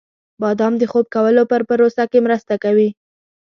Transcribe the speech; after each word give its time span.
•بادام 0.41 0.73
د 0.77 0.83
خوب 0.91 1.05
کولو 1.15 1.43
په 1.51 1.57
پروسه 1.69 2.03
کې 2.11 2.19
مرسته 2.27 2.53
کوي. 2.63 2.89